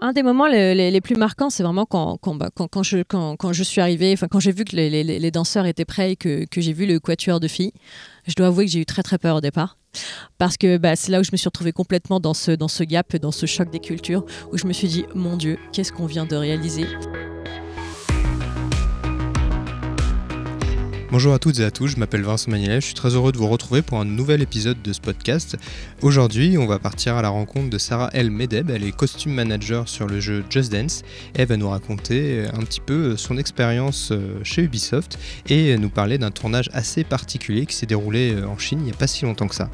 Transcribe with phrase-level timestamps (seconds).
[0.00, 2.50] un des moments les, plus marquants, c'est vraiment quand, bah,
[2.82, 6.72] je, suis arrivée, quand j'ai vu que les, danseurs étaient prêts et que, que j'ai
[6.72, 7.72] vu le quatuor de filles.
[8.26, 9.76] Je dois avouer que j'ai eu très très peur au départ.
[10.36, 12.84] Parce que bah, c'est là où je me suis retrouvée complètement dans ce, dans ce
[12.84, 16.06] gap, dans ce choc des cultures, où je me suis dit, mon Dieu, qu'est-ce qu'on
[16.06, 16.86] vient de réaliser?
[21.10, 23.38] Bonjour à toutes et à tous, je m'appelle Vincent Magnelet, je suis très heureux de
[23.38, 25.56] vous retrouver pour un nouvel épisode de ce podcast.
[26.02, 29.88] Aujourd'hui, on va partir à la rencontre de Sarah El Medeb, elle est costume manager
[29.88, 34.38] sur le jeu Just Dance elle va nous raconter un petit peu son expérience euh,
[34.42, 38.80] chez Ubisoft et nous parler d'un tournage assez particulier qui s'est déroulé euh, en Chine
[38.80, 39.70] il n'y a pas si longtemps que ça.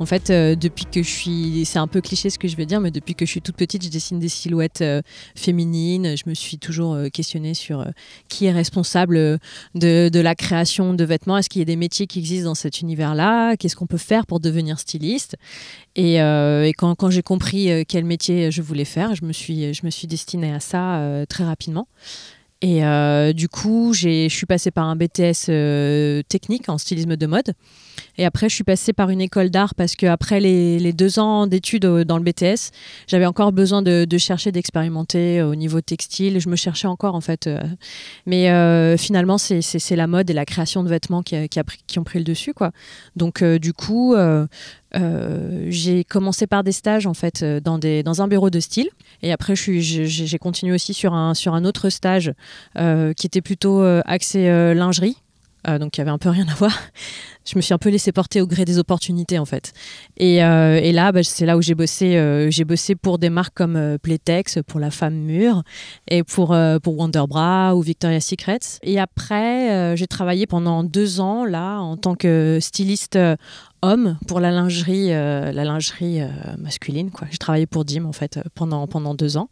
[0.00, 2.66] En fait, euh, depuis que je suis, c'est un peu cliché ce que je vais
[2.66, 5.02] dire, mais depuis que je suis toute petite, je dessine des silhouettes euh,
[5.34, 6.16] féminines.
[6.16, 7.84] Je me suis toujours euh, questionnée sur
[8.28, 9.38] qui est responsable
[9.74, 11.36] de, la création de vêtements.
[11.36, 13.56] Est-ce qu'il y a des métiers qui existent dans cet univers-là?
[13.56, 15.36] Qu'est-ce qu'on peut faire pour devenir styliste?
[15.96, 16.18] Et,
[16.76, 20.52] quand, j'ai compris quel métier je voulais faire, je me suis, je me suis destinée
[20.52, 21.88] à ça très rapidement.
[22.60, 22.82] Et
[23.34, 25.46] du coup, je suis passée par un BTS
[26.28, 27.54] technique en stylisme de mode.
[28.18, 31.46] Et après, je suis passée par une école d'art parce qu'après les, les deux ans
[31.46, 32.72] d'études dans le BTS,
[33.06, 36.40] j'avais encore besoin de, chercher, d'expérimenter euh, au niveau textile.
[36.40, 37.46] Je me cherchais encore en fait.
[37.46, 37.60] Euh.
[38.26, 42.18] Mais euh, finalement, c'est la mode et la création de vêtements qui, qui, ont pris
[42.18, 42.54] le dessus.
[42.54, 42.72] Quoi.
[43.14, 44.16] Donc du coup,
[44.94, 48.88] j'ai commencé par des stages en fait dans, des, dans un bureau de style.
[49.22, 52.32] Et après, j'ai continué aussi sur un, sur un autre stage
[52.74, 55.16] qui était plutôt axé lingerie.
[55.66, 56.78] donc y avait un peu rien à voir
[57.48, 59.72] je me suis un peu laissé porter au gré des opportunités en fait.
[60.18, 62.16] Et, euh, là, bah, c'est là où j'ai bossé.
[62.16, 65.62] Euh, j'ai bossé pour des marques comme euh, Playtex, pour la femme mûre,
[66.08, 68.58] et pour, pour Wonderbra ou Victoria's Secret.
[68.82, 73.18] Et après, j'ai travaillé pendant deux ans là en tant que styliste
[73.82, 76.20] homme pour la lingerie, la lingerie
[76.58, 77.10] masculine.
[77.10, 77.28] Quoi.
[77.30, 79.48] J'ai travaillé pour Dim en fait pendant, pendant deux ans.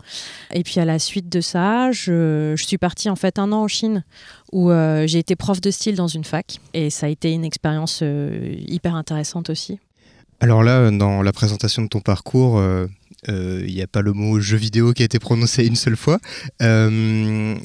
[0.52, 3.68] Et puis à la suite de ça, je, suis partie en fait un an en
[3.68, 4.05] Chine
[4.52, 4.70] où
[5.05, 8.55] j'ai été prof de style dans une fac et ça a été une expérience euh,
[8.67, 9.79] hyper intéressante aussi.
[10.41, 14.13] Alors là, dans la présentation de ton parcours, il euh, n'y euh, a pas le
[14.13, 16.19] mot jeu vidéo qui a été prononcé une seule fois.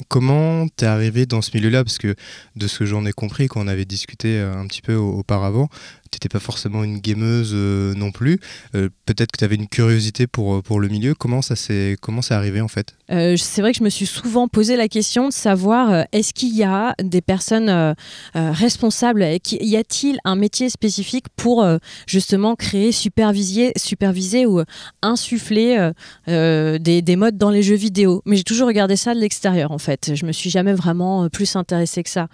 [0.08, 1.84] comment t'es arrivé dans ce milieu-là?
[1.84, 2.14] Parce que
[2.56, 5.68] de ce que j'en ai compris quand on avait discuté un petit peu auparavant,
[6.16, 8.38] n'étais pas forcément une gameuse euh, non plus.
[8.74, 11.14] Euh, peut-être que tu avais une curiosité pour, euh, pour le milieu.
[11.14, 11.96] Comment ça s'est
[12.30, 12.94] arrivé en fait?
[13.08, 16.62] C'est vrai que je me suis souvent posé la question de savoir est-ce qu'il y
[16.62, 17.94] a des personnes
[18.34, 19.22] responsables?
[19.22, 21.66] Y a-t-il un métier spécifique pour
[22.06, 24.62] justement créer, superviser, superviser ou
[25.02, 25.90] insuffler
[26.26, 28.22] des, des, modes dans les jeux vidéo?
[28.24, 30.12] Mais j'ai toujours regardé ça de l'extérieur en fait.
[30.14, 32.28] Je me suis jamais vraiment plus intéressée que ça.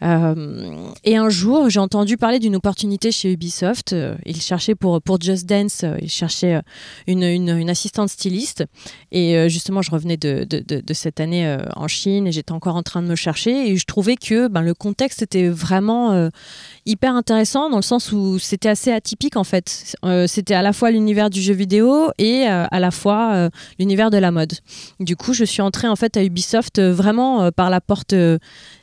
[0.00, 3.92] et un jour, j'ai entendu parler d'une opportunité chez Ubisoft.
[3.92, 6.62] Euh, il cherchait pour, pour Just Dance, euh, il cherchait euh,
[7.06, 8.64] une, une, assistante styliste.
[9.10, 12.82] Et justement, je revenais de, de, de, cette année en Chine et j'étais encore en
[12.82, 13.70] train de me chercher.
[13.70, 16.30] Et je trouvais que ben, le contexte était vraiment
[16.84, 19.96] hyper intéressant dans le sens où c'était assez atypique en fait.
[20.26, 23.48] c'était à la fois l'univers du jeu vidéo et à la fois
[23.78, 24.52] l'univers de la mode.
[25.00, 28.14] Du coup, je suis entrée en fait à Ubisoft vraiment par la porte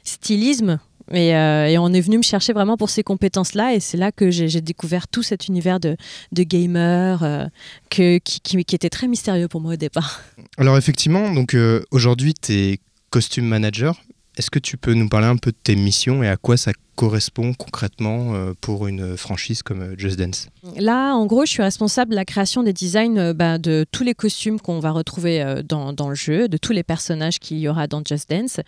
[0.04, 0.80] stylisme
[1.14, 3.76] euh, et, on est venu me chercher vraiment pour ces compétences-là.
[3.76, 5.98] Et c'est là que j'ai découvert tout cet univers de,
[6.32, 7.46] de gamer euh,
[7.90, 8.22] qui,
[8.58, 10.22] était très mystérieux pour moi au départ.
[10.58, 12.80] Alors effectivement, donc euh, aujourd'hui, tu es
[13.10, 14.02] costume manager.
[14.38, 16.72] Est-ce que tu peux nous parler un peu de tes missions et à quoi ça
[16.96, 20.48] correspond concrètement euh, pour une franchise comme euh, Just Dance
[20.78, 24.04] Là, en gros, je suis responsable de la création des designs euh, bah, de tous
[24.04, 27.88] les costumes qu'on va retrouver dans, le jeu, de tous les personnages qu'il y aura
[27.88, 28.60] dans Just Dance.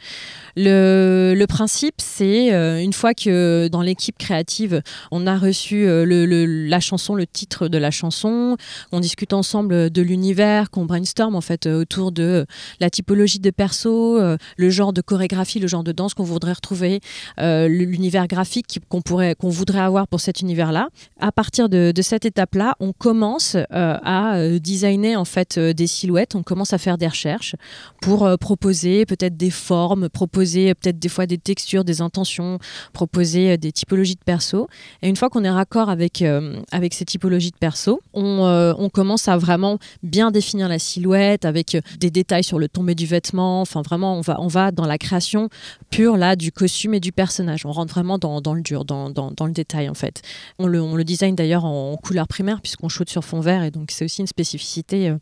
[0.55, 2.49] Le, principe, c'est
[2.81, 7.91] une fois que dans l'équipe créative, on a reçu la chanson, le titre de la
[7.91, 8.57] chanson,
[8.91, 12.45] on discute ensemble de l'univers, qu'on brainstorm en fait autour de
[12.79, 14.19] la typologie de perso,
[14.57, 17.01] le genre de chorégraphie, le genre de danse qu'on voudrait retrouver,
[17.37, 20.89] l'univers graphique qu'on pourrait, qu'on voudrait avoir pour cet univers-là.
[21.19, 25.87] À partir de, cette étape-là, on commence euh, à euh, designer en fait euh, des
[25.87, 26.35] silhouettes.
[26.35, 27.55] On commence à faire des recherches
[28.01, 32.59] pour proposer peut-être des formes, proposer peut-être des fois des textures, des intentions,
[32.91, 34.67] proposer des typologies de perso.
[35.01, 36.23] Et une fois qu'on est raccord avec
[36.71, 41.77] avec ces typologies de perso, on, on commence à vraiment bien définir la silhouette avec
[41.99, 43.61] des détails sur le tombé du vêtement.
[43.61, 45.49] Enfin, vraiment, on va on va dans la création
[45.89, 47.65] pure là du costume et du personnage.
[47.65, 50.21] On rentre vraiment dans, le dur, dans, le détail en fait.
[50.59, 53.91] On le, on design d'ailleurs en, couleur primaire puisqu'on shoot sur fond vert et donc
[53.91, 55.17] c'est aussi une spécificité euh,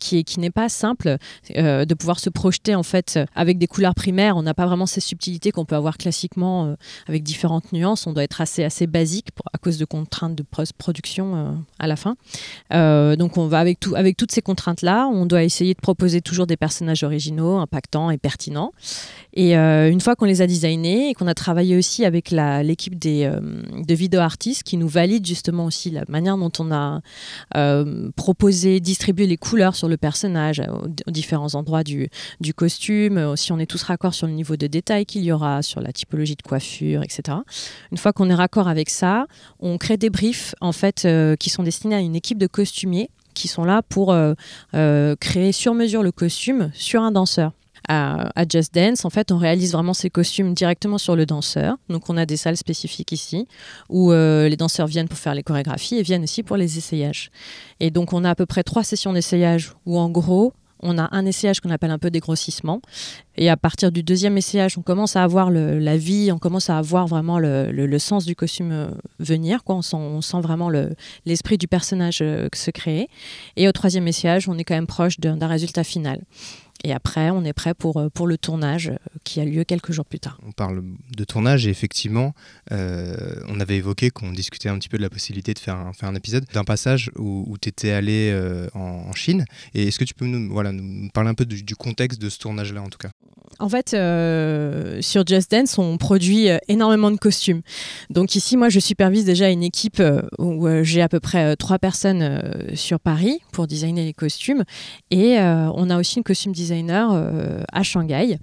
[0.00, 1.16] qui, est, qui n'est pas simple
[1.56, 4.36] euh, de pouvoir se projeter en fait avec des couleurs primaires.
[4.36, 6.74] On n'a pas vraiment ces subtilités qu'on peut avoir classiquement euh,
[7.06, 8.06] avec différentes nuances.
[8.06, 12.16] On doit être assez, assez basique à cause de contraintes de post-production à la fin.
[12.70, 17.02] donc on va avec toutes ces contraintes-là, on doit essayer de proposer toujours des personnages
[17.02, 18.72] originaux, impactants et pertinents.
[19.32, 23.30] Et une fois qu'on les a designés et qu'on a travaillé aussi avec l'équipe des
[23.86, 27.00] de vidéo artistes qui nous valide justement aussi la manière dont on a
[27.56, 30.60] euh, proposé, distribué les couleurs sur le personnage
[31.06, 32.08] aux, différents endroits du,
[32.54, 35.62] costume, euh, si on est tous raccord sur le niveau de détail qu'il y aura,
[35.62, 37.38] sur la typologie de coiffure, etc.
[37.90, 39.26] Une fois qu'on est raccord avec ça,
[39.60, 43.10] on crée des briefs en fait euh, qui sont destinés à une équipe de costumiers
[43.34, 44.16] qui sont là pour
[45.18, 47.50] créer sur mesure le costume sur un danseur
[47.88, 51.76] à, Just Dance, en fait, on réalise vraiment ces costumes directement sur le danseur.
[51.88, 53.46] Donc, on a des salles spécifiques ici
[53.88, 57.30] où euh, les danseurs viennent pour faire les chorégraphies et viennent aussi pour les essayages.
[57.80, 60.52] Et donc, on a à peu près trois sessions d'essayage où, en gros,
[60.84, 62.80] on a un essayage qu'on appelle un peu dégrossissement.
[63.36, 66.78] Et à partir du deuxième essayage, on commence à avoir la vie, on commence à
[66.78, 68.88] avoir vraiment le, sens du costume euh,
[69.18, 69.64] venir.
[69.64, 69.76] Quoi.
[69.76, 70.68] On, sent, vraiment
[71.24, 73.08] l'esprit du personnage euh, se créer.
[73.56, 76.20] Et au troisième essayage, on est quand même proche d'un résultat final.
[76.82, 79.92] Et après, on est prêt pour, euh, pour le tournage euh, qui a lieu quelques
[79.92, 80.38] jours plus tard.
[80.46, 80.82] On parle
[81.16, 82.34] de tournage et effectivement,
[82.72, 85.92] euh, on avait évoqué qu'on discutait un petit peu de la possibilité de faire un,
[85.92, 88.34] faire un épisode d'un passage où, tu étais allé
[88.74, 89.44] en, Chine.
[89.74, 92.38] Et est-ce que tu peux nous, voilà, nous parler un peu du, contexte de ce
[92.38, 93.10] tournage-là en tout cas?
[93.58, 93.90] En fait,
[95.02, 97.62] sur Just Dance, on produit énormément de costumes.
[98.10, 100.02] Donc ici, moi, je supervise déjà une équipe
[100.38, 102.42] où j'ai à peu près trois personnes
[102.74, 104.64] sur Paris pour designer les costumes.
[105.10, 108.38] Et on a aussi une costume design euh, à Shanghai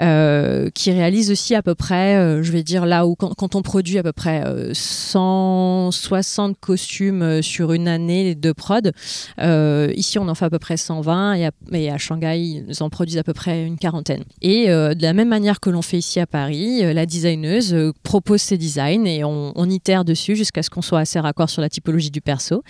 [0.00, 3.62] euh, qui réalise aussi à peu près, euh, je vais dire là où quand, on
[3.62, 8.92] produit à peu près 160 costumes sur une année de prod,
[9.38, 13.24] ici on en fait à peu près 120 et à, Shanghai ils en produisent à
[13.24, 14.24] peu près une quarantaine.
[14.64, 19.04] De la même manière que l'on fait ici à Paris, la designeuse propose ses designs
[19.04, 22.62] et on, itère dessus jusqu'à ce qu'on soit assez raccord sur la typologie du perso.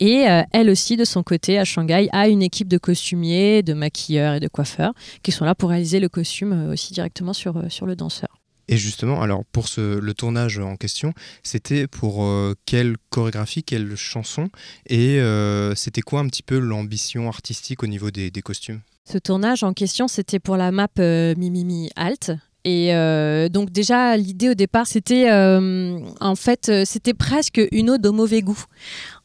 [0.00, 4.34] Et elle aussi de son côté à Shanghai a une équipe de costumiers, de maquilleurs
[4.34, 7.68] et de coiffeurs qui sont là pour réaliser le costume euh, aussi directement sur, euh,
[7.68, 8.40] sur le danseur.
[8.66, 11.12] Et justement, alors pour le tournage en question,
[11.42, 14.48] c'était pour euh, quelle chorégraphie, quelle chanson
[14.88, 15.20] Et
[15.76, 18.80] c'était quoi un petit peu l'ambition artistique au niveau des, costumes?
[19.06, 22.32] Ce tournage en question, c'était pour la map Mimimi Alt.
[22.64, 22.92] Et
[23.50, 28.64] donc déjà, l'idée au départ, c'était en fait, c'était presque une ode au mauvais goût.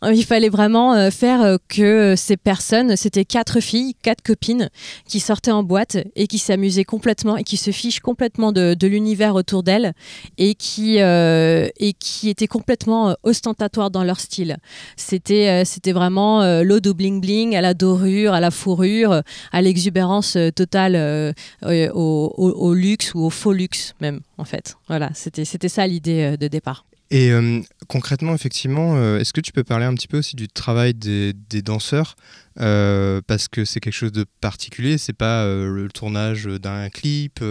[0.03, 4.69] Euh, il fallait vraiment euh, faire euh, que ces personnes, c'était quatre filles, quatre copines,
[5.05, 9.35] qui sortaient en boîte et qui s'amusaient complètement et qui se fichent complètement de, l'univers
[9.35, 9.93] autour d'elles
[10.37, 14.57] et qui et qui étaient complètement ostentatoires dans leur style.
[14.95, 19.21] C'était c'était vraiment l'eau au bling bling, à la dorure, à la fourrure,
[19.51, 24.77] à l'exubérance totale, au, au, luxe ou au faux luxe même en fait.
[24.87, 26.85] Voilà, c'était c'était ça l'idée de départ.
[27.11, 30.47] Et euh, concrètement, effectivement, euh, est-ce que tu peux parler un petit peu aussi du
[30.47, 31.33] travail des,
[31.63, 32.15] danseurs
[32.59, 37.43] euh, Parce que c'est quelque chose de particulier, c'est pas le tournage d'un clip,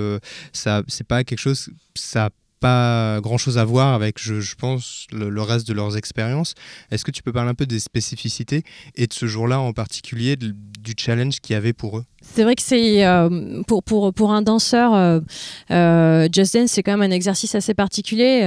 [0.52, 5.42] ça, c'est pas quelque chose, ça pas grand chose à voir avec, je, pense, le,
[5.42, 6.54] reste de leurs expériences.
[6.90, 8.64] Est-ce que tu peux parler un peu des spécificités
[8.96, 12.04] et de ce jour-là en particulier, du challenge qu'il y avait pour eux?
[12.20, 15.20] C'est vrai que c'est euh, pour, pour, pour un danseur, euh,
[15.70, 18.42] euh, Just Dance, c'est quand même un exercice assez particulier.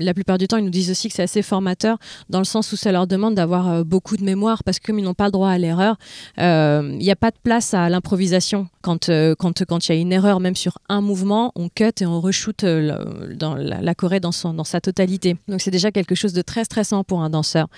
[0.00, 1.98] la plupart du temps, ils nous disent aussi que c'est assez formateur,
[2.28, 5.04] dans le sens où ça leur demande d'avoir beaucoup de mémoire, parce que comme ils
[5.04, 5.96] n'ont pas le droit à l'erreur,
[6.38, 8.68] il n'y a pas de place à l'improvisation.
[8.82, 12.06] Quand il quand, quand y a une erreur, même sur un mouvement, on cut et
[12.06, 15.36] on reshoot dans la, la Corée dans, son, dans sa totalité.
[15.48, 17.68] Donc c'est déjà quelque chose de très stressant pour un danseur.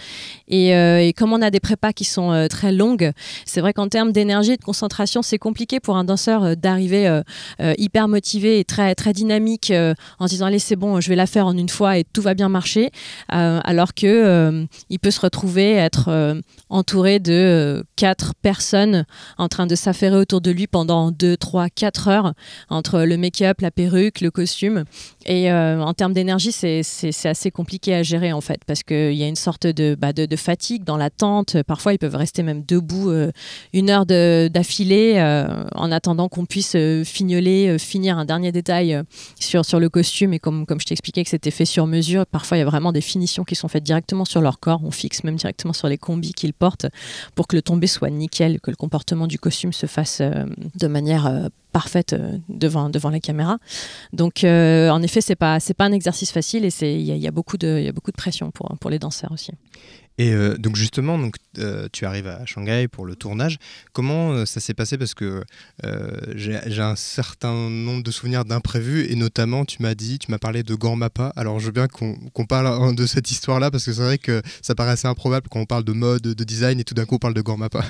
[0.48, 3.12] Et, et comme on a des prépas qui sont très longues,
[3.44, 7.06] c'est vrai qu'en termes d'énergie et de concentration, c'est compliqué pour un danseur euh, d'arriver
[7.06, 7.22] euh,
[7.60, 9.72] euh, hyper motivé et très, très dynamique
[10.18, 12.22] en se disant allez c'est bon je vais la faire en une fois et tout
[12.22, 12.90] va bien marcher.
[13.28, 16.40] Alors que il peut se retrouver être
[16.70, 19.04] entouré de quatre personnes
[19.38, 22.32] en train de s'affairer autour de lui pendant 2, 3, 4 heures
[22.68, 24.84] entre le make-up, la perruque, le costume.
[25.26, 26.82] Et en termes d'énergie c'est
[27.26, 30.84] assez compliqué à gérer en fait parce qu'il y a une sorte de, bah, fatigue
[30.84, 31.62] dans l'attente.
[31.62, 33.12] Parfois ils peuvent rester même debout
[33.72, 35.18] une heure d'affilée
[35.74, 39.00] en attendant qu'on puisse fignoler, finir un dernier détail
[39.38, 40.32] sur, le costume.
[40.32, 43.00] Et comme, je t'expliquais que c'était fait sur mesure, parfois il y a vraiment des
[43.00, 44.80] finitions qui sont faites directement sur leur corps.
[44.84, 46.86] On fixe même directement sur les combis qu'ils portent
[47.34, 51.50] pour que le tombé soit nickel, que le comportement du costume se fasse de manière
[51.76, 53.58] parfaite euh, devant, la caméra.
[54.14, 57.30] Donc, euh, en effet, c'est pas, pas un exercice facile et il y, y, a
[57.30, 59.52] beaucoup de, pression pour les danseurs aussi.
[60.18, 61.36] Et euh, donc justement, donc,
[61.92, 63.58] tu arrives à Shanghai pour le tournage.
[63.92, 64.98] Comment ça s'est passé?
[64.98, 65.42] Parce que
[66.34, 70.62] j'ai un certain nombre de souvenirs d'imprévus et notamment, tu m'as dit, tu m'as parlé
[70.62, 71.32] de Gormapa.
[71.36, 74.74] Alors je veux bien qu'on parle de cette histoire-là parce que c'est vrai que ça
[74.74, 77.18] paraît assez improbable quand on parle de mode, de design et tout d'un coup on
[77.18, 77.84] parle de Gormapa.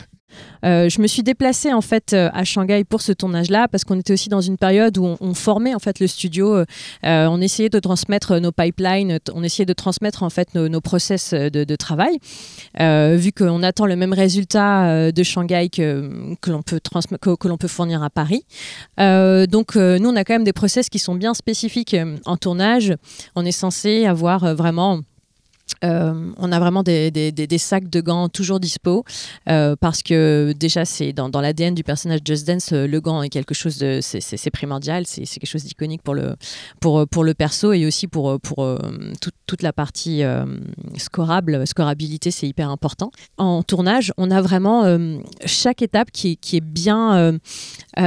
[0.64, 3.98] Euh, je me suis déplacée en fait euh, à Shanghai pour ce tournage-là parce qu'on
[3.98, 6.56] était aussi dans une période où on, formait en fait le studio.
[6.56, 6.64] Euh,
[7.02, 11.76] on essayait de transmettre nos pipelines, on essayait de transmettre en fait nos, process de,
[11.76, 12.18] travail.
[12.78, 16.80] vu qu'on attend le même résultat de Shanghai que, que l'on peut,
[17.20, 18.44] que, que l'on peut fournir à Paris.
[18.98, 22.94] donc nous, on a quand même des process qui sont bien spécifiques en tournage.
[23.34, 25.00] On est censé avoir vraiment
[25.84, 29.04] euh, on a vraiment des, sacs de gants toujours dispo
[29.48, 33.28] euh, parce que déjà c'est dans, l'ADN du personnage Just Dance euh, le gant est
[33.28, 36.36] quelque chose de c'est primordial c'est quelque chose d'iconique pour le
[36.80, 38.66] pour pour le perso et aussi pour pour
[39.46, 40.22] toute la partie
[40.96, 43.10] scorable scorabilité c'est hyper important.
[43.36, 44.84] En tournage on a vraiment
[45.44, 47.32] chaque étape qui, qui est bien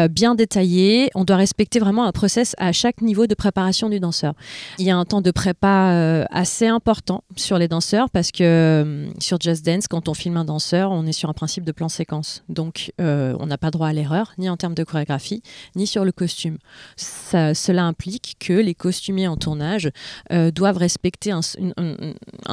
[0.10, 1.10] bien détaillée.
[1.14, 4.34] On doit respecter vraiment un process à chaque niveau de préparation du danseur.
[4.78, 9.08] Il y a un temps de prépa assez important sur les danseurs parce que euh,
[9.18, 11.90] sur Just Dance, quand on filme un danseur, on est sur un principe de plan
[11.90, 12.44] séquence.
[12.48, 15.42] Donc, euh, on n'a pas droit à l'erreur, ni en termes de chorégraphie,
[15.76, 16.60] ni sur le costume.
[16.96, 19.90] cela implique que les costumiers en tournage
[20.32, 21.42] euh, doivent respecter un,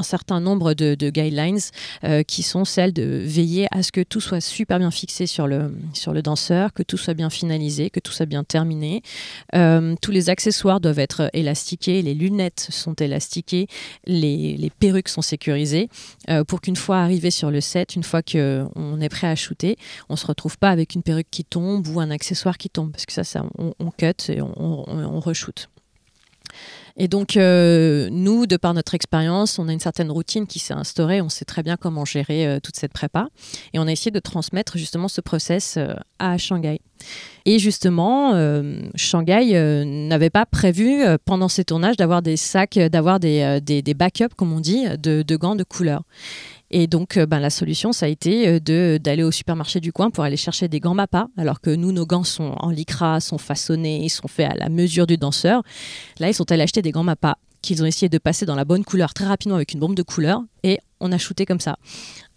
[0.03, 1.61] certain nombre de, guidelines
[2.27, 5.77] qui sont celles de veiller à ce que tout soit super bien fixé sur le,
[5.93, 9.03] sur le danseur, que tout soit bien finalisé, que tout soit bien terminé.
[9.53, 13.67] tous les accessoires doivent être élastiqués, les lunettes sont élastiquées,
[14.07, 15.89] les, les perruques sont sécurisées
[16.31, 19.77] euh, pour qu'une fois arrivé sur le set, une fois qu'on est prêt à shooter,
[20.09, 23.05] on se retrouve pas avec une perruque qui tombe ou un accessoire qui tombe parce
[23.05, 25.69] que ça, ça on, cut et on, on, reshoot.
[26.97, 30.75] Et donc, euh, nous, de par notre expérience, on a une certaine routine qui s'est
[30.75, 31.21] instaurée.
[31.21, 33.29] On sait très bien comment gérer euh, toute cette prépa.
[33.75, 35.79] Et on a essayé de transmettre justement ce process
[36.19, 36.81] à Shanghai.
[37.45, 42.77] Et justement, euh, Shanghai euh, n'avait pas prévu euh, pendant ces tournages d'avoir des sacs,
[42.77, 46.03] d'avoir des, des, backups, comme on dit, de, gants de couleur.
[46.71, 50.37] Et donc, ben, la solution, ça a été d'aller au supermarché du coin pour aller
[50.37, 54.29] chercher des gants MAPA, alors que nous, nos gants sont en lycra, sont façonnés, sont
[54.29, 55.63] faits à la mesure du danseur.
[56.19, 58.65] Là, ils sont allés acheter des gants MAPA qu'ils ont essayé de passer dans la
[58.65, 61.77] bonne couleur très rapidement avec une bombe de couleur, et on a shooté comme ça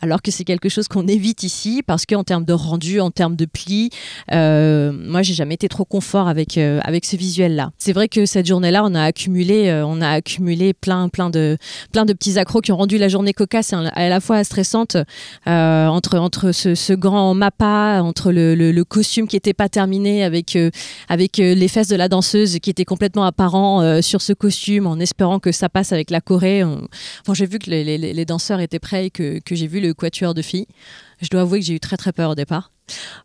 [0.01, 3.36] alors que c'est quelque chose qu'on évite ici parce qu'en termes de rendu, en termes
[3.36, 3.89] de pli,
[4.32, 7.72] euh, moi j'ai jamais été trop confort avec euh, avec ce visuel là.
[7.78, 11.58] C'est vrai que cette journée-là, on a accumulé euh, on a accumulé plein plein de
[11.92, 14.98] plein de petits accros qui ont rendu la journée cocasse et à la fois stressante
[15.46, 20.58] entre entre ce, grand mappa, entre le, costume qui était pas terminé avec
[21.10, 25.39] avec les fesses de la danseuse qui étaient complètement apparents sur ce costume en espérant
[25.39, 26.63] que ça passe avec la Corée.
[26.63, 29.94] Enfin, j'ai vu que les, les, danseurs étaient prêts et que, que j'ai vu le
[29.94, 30.68] quatuor de filles.
[31.22, 32.72] Je dois avouer que j'ai eu très très peur au départ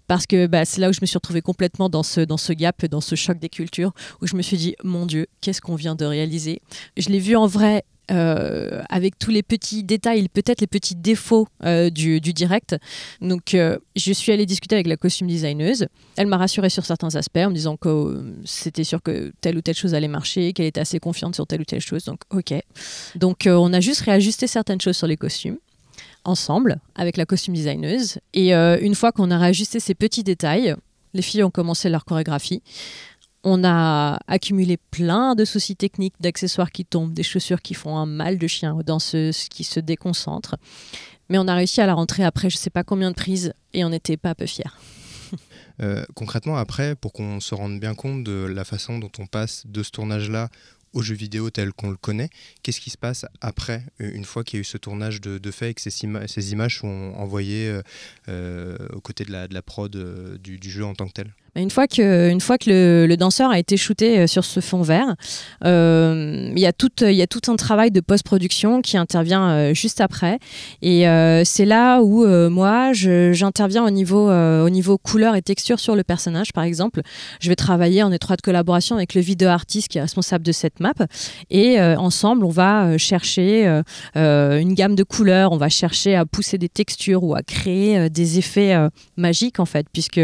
[0.07, 2.53] parce que bah, c'est là où je me suis retrouvée complètement dans ce, dans ce
[2.53, 5.75] gap, dans ce choc des cultures, où je me suis dit, mon Dieu, qu'est-ce qu'on
[5.75, 6.61] vient de réaliser?
[6.99, 11.49] Je l'ai vu en vrai euh, avec tous les petits détails, peut-être les petits défauts
[11.65, 12.77] euh, du, direct.
[13.21, 15.87] Donc, euh, je suis allée discuter avec la costume designeuse.
[16.17, 19.63] Elle m'a rassurée sur certains aspects en me disant que c'était sûr que telle ou
[19.63, 22.05] telle chose allait marcher, qu'elle était assez confiante sur telle ou telle chose.
[22.05, 22.55] Donc, ok.
[23.15, 25.59] Donc, on a juste réajusté certaines choses sur les costumes
[26.25, 28.19] ensemble avec la costume designeuse.
[28.33, 30.75] Et une fois qu'on a réajusté ces petits détails,
[31.15, 32.63] les filles ont commencé leur chorégraphie.
[33.47, 38.07] On a accumulé plein de soucis techniques, d'accessoires qui tombent, des chaussures qui font un
[38.07, 40.57] mal de chien aux danseuses qui se déconcentrent.
[41.29, 43.85] Mais on a réussi à la rentrer après je sais pas combien de prises et
[43.85, 44.65] on n'était pas peu fiers.
[45.83, 49.67] Euh, concrètement, après, pour qu'on se rende bien compte de la façon dont on passe
[49.67, 50.49] de ce tournage-là
[50.93, 52.31] au jeu vidéo tel qu'on le connaît.
[52.63, 55.51] Qu'est-ce qui se passe après, euh, une fois qu'il y a eu ce tournage de,
[55.51, 57.81] fait et que ces, images sont envoyées
[58.29, 59.91] euh, aux côtés de la, prod
[60.39, 61.35] du, jeu en tant que tel?
[61.57, 64.83] Une fois que, une fois que le, danseur a été shooté euh, sur ce fond
[64.83, 65.15] vert,
[65.65, 69.75] euh, il y, a tout, y a tout un travail de post-production qui intervient euh,
[69.75, 70.39] juste après.
[70.83, 71.05] Et
[71.45, 76.53] c'est là où moi, j'interviens au, niveau au niveau couleur et texture sur le personnage,
[76.53, 77.03] par exemple.
[77.41, 80.81] Je vais travailler en étroite collaboration avec le vidéo artiste qui est responsable de cette
[80.81, 80.95] map.
[81.51, 83.83] Et ensemble, on va chercher
[84.15, 88.39] une gamme de couleurs, on va chercher à pousser des textures ou à créer des
[88.39, 88.77] effets
[89.17, 90.21] magiques, en fait, puisque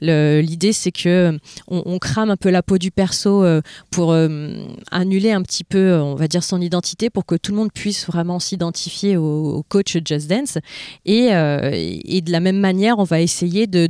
[0.00, 1.38] l'idée c'est que euh,
[1.68, 3.60] on, crame un peu la peau du perso euh,
[3.90, 7.58] pour euh, annuler un petit peu, on va dire, son identité pour que tout le
[7.58, 10.58] monde puisse vraiment s'identifier au, coach Just Dance.
[11.04, 13.86] Et, de la même manière, on va essayer de,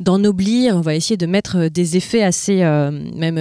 [0.00, 3.38] d'ennoblir, on va essayer de mettre des effets assez même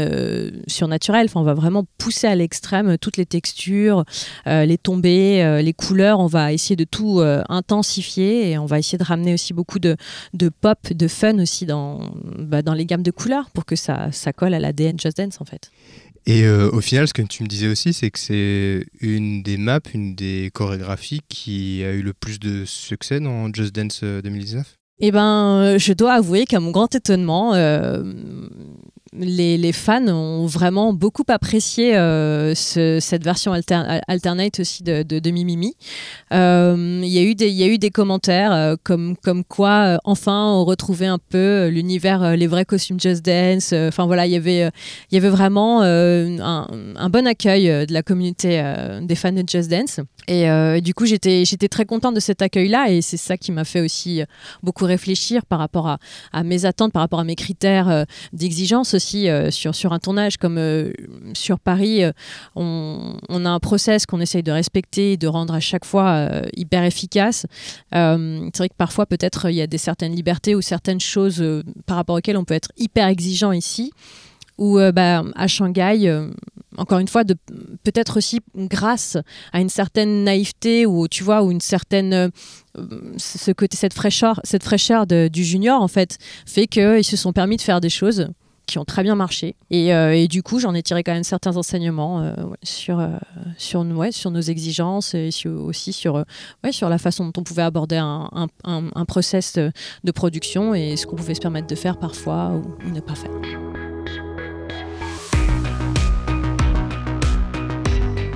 [0.67, 1.25] surnaturels.
[1.29, 4.05] Enfin, on va vraiment pousser à l'extrême toutes les textures,
[4.45, 6.19] les tombées, les couleurs.
[6.19, 9.97] On va essayer de tout intensifier et on va essayer de ramener aussi beaucoup de,
[10.33, 11.99] de pop, de fun aussi dans,
[12.39, 15.41] bah, dans les gammes de couleurs pour que ça, ça colle à l'ADN Just Dance
[15.41, 15.71] en fait.
[16.27, 19.55] Et euh, au final, ce que tu me disais aussi, c'est que c'est une des
[19.55, 24.67] maps, une des chorégraphies qui a eu le plus de succès dans Just Dance 2019
[24.67, 27.53] euh, Eh ben, euh, je dois avouer qu'à mon grand étonnement,
[29.13, 35.75] les, fans ont vraiment beaucoup apprécié euh, cette version alternate aussi de, de, Mimimi.
[36.33, 39.15] Euh, il y, a eu des, commentaires euh, comme,
[39.47, 43.73] quoi, enfin, on retrouvait un peu l'univers, les vrais costumes Just Dance.
[43.73, 46.39] Enfin voilà, il y avait vraiment un,
[46.95, 48.63] un, bon accueil de la communauté
[49.01, 49.99] des fans de Just Dance.
[50.27, 53.81] Et, du coup, j'étais très contente de cet accueil-là et c'est ça qui m'a fait
[53.81, 54.21] aussi
[54.63, 55.99] beaucoup réfléchir par rapport à,
[56.31, 60.57] à, mes attentes, par rapport à mes critères d'exigence aussi euh, sur, un tournage comme
[60.57, 60.91] euh,
[61.33, 62.11] sur Paris, euh,
[62.55, 66.83] on, a un process qu'on essaye de respecter et de rendre à chaque fois hyper
[66.83, 67.45] efficace.
[67.91, 71.43] c'est vrai que parfois, peut-être, il y a des certaines libertés ou certaines choses
[71.85, 73.91] par rapport auxquelles on peut être hyper exigeant ici
[74.57, 76.27] ou bah, à Shanghai,
[76.77, 77.23] encore une fois,
[77.83, 79.17] peut-être aussi grâce
[79.53, 82.31] à une certaine naïveté ou tu vois, ou une certaine
[83.17, 87.57] ce côté, cette fraîcheur, cette fraîcheur du junior en fait, fait qu'ils se sont permis
[87.57, 88.29] de faire des choses
[88.67, 89.55] qui ont très bien marché.
[89.71, 93.07] Et, euh, et du coup, j'en ai tiré quand même certains enseignements euh, sur, euh,
[93.57, 96.23] sur, nos exigences et aussi sur,
[96.71, 98.47] sur la façon dont on pouvait aborder un,
[99.07, 102.51] process de production et ce qu'on pouvait se permettre de faire parfois
[102.83, 103.31] ou ne pas faire.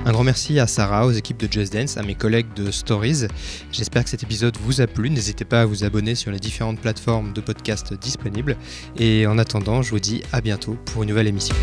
[0.04, 3.28] Un grand merci à Sarah, aux équipes de Just Dance, à mes collègues de Stories.
[3.70, 5.10] J'espère que cet épisode vous a plu.
[5.10, 8.56] N'hésitez pas à vous abonner sur les différentes plateformes de podcast disponibles.
[8.96, 11.54] Et en attendant, je vous dis à bientôt pour une nouvelle émission.